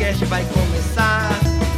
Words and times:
podcast 0.00 0.24
vai 0.24 0.44
começar. 0.44 1.28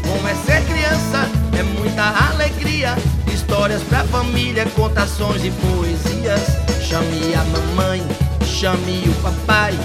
Como 0.07 0.29
é 0.29 0.35
ser 0.37 0.65
criança, 0.65 1.29
é 1.59 1.63
muita 1.65 2.05
alegria. 2.31 2.97
Histórias 3.33 3.83
pra 3.83 4.05
família, 4.05 4.65
contações 4.77 5.45
e 5.45 5.51
poesias. 5.51 6.41
Chame 6.81 7.35
a 7.35 7.43
mamãe, 7.45 8.01
chame 8.45 9.03
o 9.09 9.23
papai. 9.23 9.77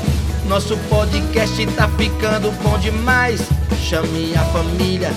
Nosso 0.46 0.78
podcast 0.88 1.66
tá 1.68 1.88
ficando 1.98 2.52
bom 2.62 2.78
demais. 2.78 3.42
Chame 3.82 4.36
a 4.36 4.46
família, 4.46 5.12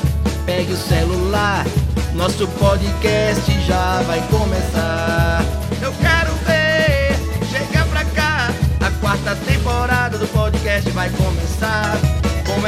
pegue 0.47 0.73
o 0.73 0.77
celular. 0.77 1.67
Nosso 2.15 2.49
podcast 2.49 3.53
já 3.67 4.03
vai 4.07 4.21
começar. 4.29 5.45
Eu 5.83 5.93
quero 5.93 6.33
ver, 6.47 7.19
chega 7.51 7.85
pra 7.85 8.03
cá. 8.07 8.49
A 8.81 8.91
quarta 8.99 9.37
temporada 9.45 10.17
do 10.17 10.27
podcast 10.29 10.89
vai 10.93 11.11
começar. 11.11 12.20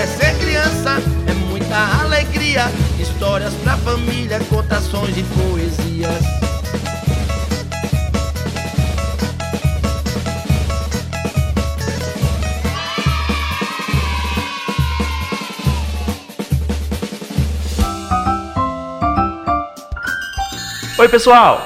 É 0.02 0.06
ser 0.06 0.36
criança, 0.36 0.96
é 1.28 1.32
muita 1.32 1.76
alegria. 2.02 2.64
Histórias 2.98 3.54
pra 3.62 3.76
família, 3.76 4.40
contações 4.50 5.16
e 5.16 5.22
poesias. 5.22 6.24
Oi, 20.98 21.08
pessoal! 21.08 21.64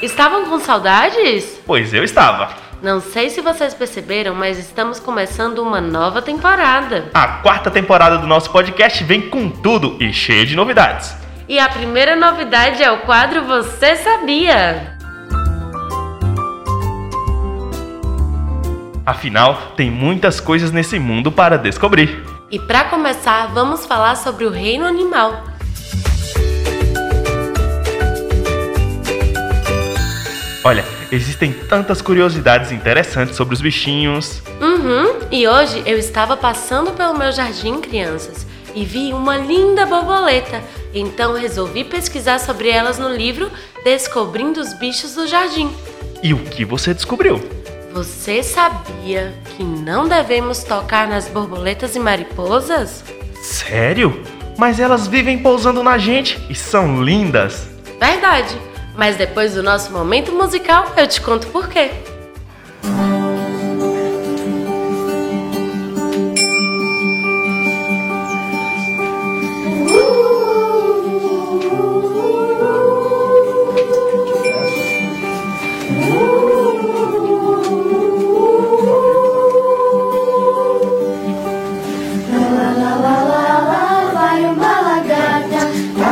Estavam 0.00 0.46
com 0.46 0.58
saudades? 0.58 1.60
Pois 1.66 1.92
eu 1.92 2.02
estava. 2.02 2.57
Não 2.80 3.00
sei 3.00 3.28
se 3.28 3.40
vocês 3.40 3.74
perceberam, 3.74 4.36
mas 4.36 4.56
estamos 4.56 5.00
começando 5.00 5.58
uma 5.58 5.80
nova 5.80 6.22
temporada. 6.22 7.10
A 7.12 7.26
quarta 7.42 7.72
temporada 7.72 8.18
do 8.18 8.26
nosso 8.26 8.50
podcast 8.50 9.02
vem 9.02 9.28
com 9.28 9.50
tudo 9.50 9.96
e 9.98 10.12
cheia 10.12 10.46
de 10.46 10.54
novidades. 10.54 11.12
E 11.48 11.58
a 11.58 11.68
primeira 11.68 12.14
novidade 12.14 12.80
é 12.80 12.90
o 12.90 12.98
quadro 12.98 13.44
Você 13.46 13.96
Sabia? 13.96 14.96
Afinal, 19.04 19.72
tem 19.76 19.90
muitas 19.90 20.38
coisas 20.38 20.70
nesse 20.70 21.00
mundo 21.00 21.32
para 21.32 21.58
descobrir. 21.58 22.24
E 22.48 22.60
para 22.60 22.84
começar, 22.84 23.46
vamos 23.48 23.86
falar 23.86 24.14
sobre 24.14 24.44
o 24.44 24.50
reino 24.50 24.86
animal. 24.86 25.42
Olha, 30.64 30.84
existem 31.12 31.52
tantas 31.52 32.02
curiosidades 32.02 32.72
interessantes 32.72 33.36
sobre 33.36 33.54
os 33.54 33.60
bichinhos. 33.60 34.42
Uhum, 34.60 35.20
e 35.30 35.46
hoje 35.46 35.82
eu 35.86 35.96
estava 35.96 36.36
passando 36.36 36.90
pelo 36.92 37.16
meu 37.16 37.30
jardim, 37.30 37.80
crianças, 37.80 38.46
e 38.74 38.84
vi 38.84 39.12
uma 39.12 39.36
linda 39.36 39.86
borboleta. 39.86 40.62
Então 40.92 41.34
resolvi 41.34 41.84
pesquisar 41.84 42.40
sobre 42.40 42.68
elas 42.68 42.98
no 42.98 43.08
livro 43.08 43.50
Descobrindo 43.84 44.60
os 44.60 44.74
Bichos 44.74 45.14
do 45.14 45.26
Jardim. 45.26 45.70
E 46.22 46.34
o 46.34 46.38
que 46.38 46.64
você 46.64 46.92
descobriu? 46.92 47.40
Você 47.92 48.42
sabia 48.42 49.32
que 49.56 49.62
não 49.62 50.08
devemos 50.08 50.62
tocar 50.64 51.06
nas 51.06 51.28
borboletas 51.28 51.94
e 51.94 52.00
mariposas? 52.00 53.04
Sério? 53.42 54.22
Mas 54.56 54.80
elas 54.80 55.06
vivem 55.06 55.38
pousando 55.38 55.82
na 55.82 55.98
gente 55.98 56.38
e 56.50 56.54
são 56.54 57.02
lindas. 57.02 57.68
Verdade. 58.00 58.67
Mas 58.98 59.14
depois 59.14 59.54
do 59.54 59.62
nosso 59.62 59.92
momento 59.92 60.32
musical, 60.32 60.92
eu 60.96 61.06
te 61.06 61.20
conto 61.20 61.46
por 61.46 61.68
quê. 61.68 61.88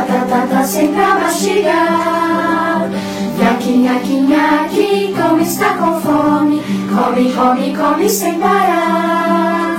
tá, 0.07 0.25
tá, 0.29 0.47
tá, 0.47 0.63
sempre 0.63 1.01
a 1.01 1.15
mastigar. 1.15 2.66
Nhaque, 3.67 4.21
nhaque, 4.21 5.13
como 5.13 5.41
está 5.41 5.73
com 5.73 5.99
fome, 5.99 6.61
come, 6.89 7.33
come, 7.33 7.75
come 7.75 8.09
sem 8.09 8.39
parar. 8.39 9.75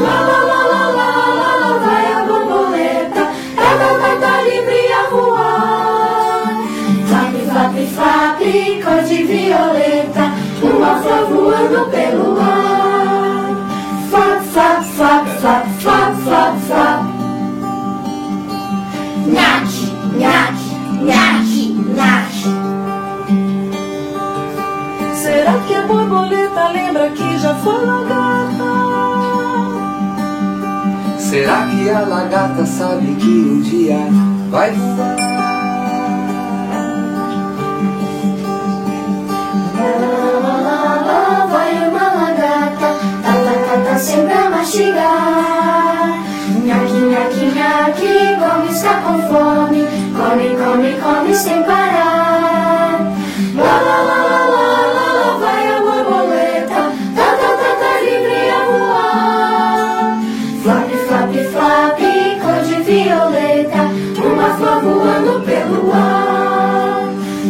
Lá, 0.00 0.20
lá, 0.20 0.38
lá, 0.44 0.66
lá, 0.66 0.86
lá, 0.88 1.56
lá, 1.56 1.78
vai 1.78 2.12
a 2.12 2.24
borboleta, 2.26 3.22
tá, 3.56 3.76
tá, 3.78 3.90
tá, 4.00 4.16
tá, 4.20 4.42
livre 4.42 4.92
a 4.92 5.10
voar. 5.10 6.62
Flap, 7.08 7.34
flap, 7.48 7.74
flap, 7.94 8.40
cor 8.84 9.02
de 9.08 9.24
violeta, 9.24 10.32
uma 10.62 10.96
flor 11.00 11.26
voando 11.26 11.90
pelo 11.90 12.38
ar. 12.38 12.41
Que 25.66 25.74
a 25.74 25.82
borboleta 25.86 26.68
lembra 26.68 27.10
que 27.10 27.38
já 27.38 27.54
foi 27.54 27.84
lagarta? 27.84 28.64
Será 31.18 31.66
que 31.66 31.88
a 31.88 32.00
lagarta 32.00 32.66
sabe 32.66 33.14
que 33.14 33.28
um 33.28 33.60
dia 33.60 33.98
vai 34.50 34.70
voar? 34.72 35.16
Lá 41.06 41.46
vai 41.50 41.88
uma 41.88 42.06
lagarta, 42.12 42.86
tá, 43.22 43.32
tá, 43.32 43.54
tá, 43.66 43.90
tá, 43.90 43.98
sempre 43.98 44.32
a 44.32 44.50
mastigar. 44.50 46.18
Nhaque, 46.64 47.00
nhaque, 47.10 47.44
nhaque, 47.54 48.36
como 48.38 48.70
está 48.70 48.94
com 49.00 49.18
fome, 49.28 49.86
come, 50.16 50.56
come, 50.56 51.00
come 51.00 51.34
sem 51.34 51.62
parar. 51.62 51.91
Pelo 65.92 65.94
ar. 65.94 67.08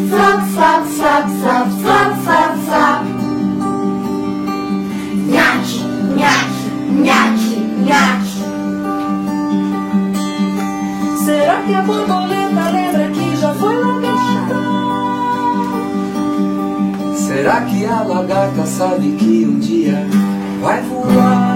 Flap, 0.08 0.42
flap, 0.54 0.86
flap, 0.86 1.28
flap, 1.40 1.68
flap, 1.80 2.12
flap, 2.24 2.56
flap. 2.66 3.04
Nhaque, 5.28 5.78
nhaque, 6.16 6.64
nhaque, 7.06 7.56
nhaque. 7.86 8.42
Será 11.24 11.62
que 11.62 11.74
a 11.74 11.82
borboleta 11.82 12.70
lembra 12.70 13.10
que 13.10 13.36
já 13.36 13.54
foi 13.54 13.76
lagarta? 13.76 14.56
Será 17.14 17.60
que 17.62 17.86
a 17.86 18.02
lagarta 18.02 18.66
sabe 18.66 19.12
que 19.12 19.46
um 19.46 19.58
dia 19.58 20.06
vai 20.60 20.82
voar? 20.82 21.51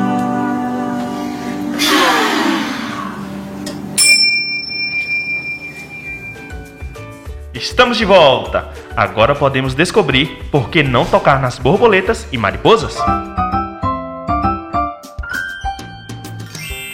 Estamos 7.57 7.97
de 7.97 8.05
volta! 8.05 8.69
Agora 8.95 9.35
podemos 9.35 9.73
descobrir 9.73 10.47
por 10.53 10.69
que 10.69 10.83
não 10.83 11.07
tocar 11.07 11.41
nas 11.41 11.59
borboletas 11.59 12.29
e 12.31 12.37
mariposas. 12.37 12.95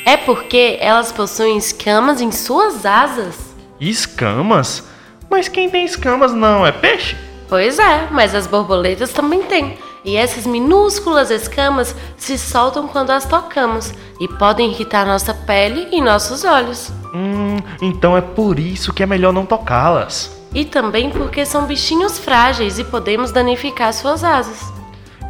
É 0.06 0.16
porque 0.16 0.78
elas 0.81 1.10
possuem 1.10 1.58
escamas 1.58 2.20
em 2.20 2.31
suas 2.31 2.87
asas. 2.87 3.52
Escamas? 3.81 4.84
Mas 5.28 5.48
quem 5.48 5.69
tem 5.69 5.84
escamas 5.84 6.32
não 6.32 6.64
é 6.64 6.70
peixe? 6.70 7.16
Pois 7.48 7.81
é, 7.81 8.06
mas 8.12 8.32
as 8.32 8.46
borboletas 8.46 9.12
também 9.12 9.42
têm. 9.42 9.76
E 10.04 10.16
essas 10.16 10.46
minúsculas 10.46 11.32
escamas 11.32 11.92
se 12.16 12.38
soltam 12.38 12.87
quando 12.87 13.10
as 13.10 13.25
tocamos 13.25 13.92
e 14.20 14.28
podem 14.28 14.70
irritar 14.70 15.04
nossa 15.04 15.34
pele 15.34 15.88
e 15.90 16.00
nossos 16.00 16.44
olhos. 16.44 16.92
Hum, 17.12 17.56
então 17.81 18.16
é 18.16 18.20
por 18.20 18.60
isso 18.60 18.92
que 18.92 19.02
é 19.02 19.06
melhor 19.06 19.32
não 19.32 19.44
tocá-las. 19.44 20.41
E 20.54 20.64
também 20.64 21.10
porque 21.10 21.46
são 21.46 21.66
bichinhos 21.66 22.19
frágeis 22.19 22.78
e 22.78 22.84
podemos 22.84 23.32
danificar 23.32 23.93
suas 23.93 24.22
asas. 24.22 24.72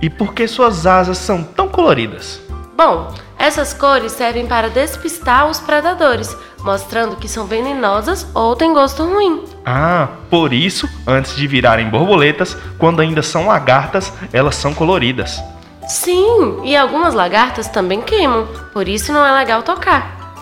E 0.00 0.10
por 0.10 0.34
que 0.34 0.48
suas 0.48 0.86
asas 0.86 1.18
são 1.18 1.44
tão 1.44 1.68
coloridas? 1.68 2.40
Bom, 2.76 3.14
essas 3.38 3.72
cores 3.72 4.12
servem 4.12 4.46
para 4.46 4.68
despistar 4.68 5.48
os 5.48 5.60
predadores, 5.60 6.36
mostrando 6.60 7.16
que 7.16 7.28
são 7.28 7.46
venenosas 7.46 8.26
ou 8.34 8.56
têm 8.56 8.72
gosto 8.72 9.04
ruim. 9.04 9.44
Ah, 9.64 10.08
por 10.28 10.52
isso, 10.52 10.88
antes 11.06 11.36
de 11.36 11.46
virarem 11.46 11.88
borboletas, 11.88 12.56
quando 12.78 13.00
ainda 13.00 13.22
são 13.22 13.46
lagartas, 13.46 14.12
elas 14.32 14.56
são 14.56 14.74
coloridas. 14.74 15.40
Sim, 15.88 16.60
e 16.64 16.76
algumas 16.76 17.14
lagartas 17.14 17.68
também 17.68 18.00
queimam, 18.00 18.48
por 18.72 18.88
isso 18.88 19.12
não 19.12 19.24
é 19.24 19.32
legal 19.32 19.62
tocar. 19.62 20.34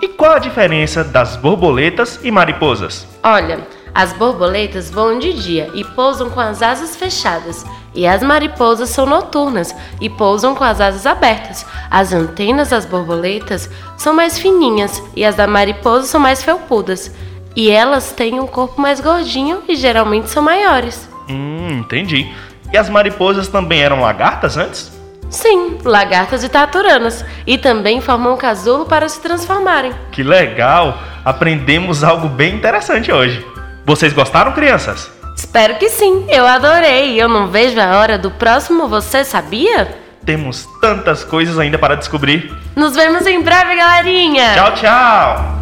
E 0.00 0.08
qual 0.08 0.32
a 0.32 0.38
diferença 0.38 1.02
das 1.02 1.36
borboletas 1.36 2.20
e 2.22 2.30
mariposas? 2.30 3.06
Olha, 3.22 3.60
as 3.94 4.12
borboletas 4.12 4.90
voam 4.90 5.18
de 5.18 5.32
dia 5.32 5.70
e 5.74 5.84
pousam 5.84 6.30
com 6.30 6.40
as 6.40 6.62
asas 6.62 6.96
fechadas, 6.96 7.64
e 7.94 8.06
as 8.06 8.22
mariposas 8.22 8.88
são 8.88 9.04
noturnas 9.04 9.74
e 10.00 10.08
pousam 10.08 10.54
com 10.54 10.64
as 10.64 10.80
asas 10.80 11.06
abertas. 11.06 11.66
As 11.90 12.12
antenas 12.12 12.70
das 12.70 12.86
borboletas 12.86 13.68
são 13.98 14.14
mais 14.14 14.38
fininhas 14.38 15.02
e 15.14 15.24
as 15.24 15.34
da 15.34 15.46
mariposa 15.46 16.06
são 16.06 16.20
mais 16.20 16.42
felpudas. 16.42 17.14
E 17.54 17.70
elas 17.70 18.12
têm 18.12 18.40
um 18.40 18.46
corpo 18.46 18.80
mais 18.80 18.98
gordinho 18.98 19.62
e 19.68 19.76
geralmente 19.76 20.30
são 20.30 20.42
maiores. 20.42 21.06
Hum, 21.28 21.80
entendi. 21.80 22.32
E 22.72 22.78
as 22.78 22.88
mariposas 22.88 23.48
também 23.48 23.82
eram 23.82 24.00
lagartas 24.00 24.56
antes? 24.56 24.90
Sim, 25.28 25.78
lagartas 25.84 26.42
e 26.42 26.48
taturanas. 26.48 27.22
E 27.46 27.58
também 27.58 28.00
formam 28.00 28.34
um 28.34 28.38
casulo 28.38 28.86
para 28.86 29.06
se 29.06 29.20
transformarem. 29.20 29.92
Que 30.10 30.22
legal! 30.22 30.98
Aprendemos 31.22 32.02
algo 32.02 32.26
bem 32.26 32.54
interessante 32.54 33.12
hoje. 33.12 33.51
Vocês 33.92 34.14
gostaram, 34.14 34.52
crianças? 34.52 35.10
Espero 35.36 35.76
que 35.76 35.90
sim, 35.90 36.24
eu 36.30 36.46
adorei. 36.46 37.20
Eu 37.20 37.28
não 37.28 37.48
vejo 37.48 37.78
a 37.78 37.98
hora 37.98 38.16
do 38.16 38.30
próximo 38.30 38.88
Você 38.88 39.22
Sabia? 39.22 39.98
Temos 40.24 40.66
tantas 40.80 41.22
coisas 41.24 41.58
ainda 41.58 41.78
para 41.78 41.94
descobrir. 41.94 42.50
Nos 42.74 42.94
vemos 42.94 43.26
em 43.26 43.42
breve, 43.42 43.76
galerinha! 43.76 44.54
Tchau, 44.54 44.74
tchau! 44.76 45.61